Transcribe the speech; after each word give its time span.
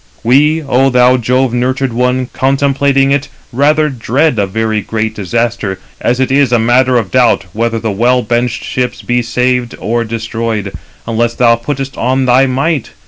We, 0.23 0.63
O 0.63 0.89
thou 0.89 1.17
Jove 1.17 1.53
nurtured 1.53 1.93
one, 1.93 2.25
contemplating 2.33 3.11
it, 3.11 3.29
rather 3.53 3.87
dread 3.89 4.39
a 4.39 4.47
very 4.47 4.81
great 4.81 5.13
disaster, 5.13 5.77
as 5.99 6.19
it 6.19 6.31
is 6.31 6.51
matter 6.51 6.97
of 6.97 7.11
doubt 7.11 7.45
whether 7.53 7.77
the 7.77 7.91
well 7.91 8.23
benched 8.23 8.63
ships 8.63 9.03
be 9.03 9.21
saved 9.21 9.75
or 9.77 10.03
destroyed, 10.03 10.73
unless 11.05 11.35
thou 11.35 11.55
puttest 11.55 11.99
on 11.99 12.25
thy 12.25 12.47
might. 12.47 12.93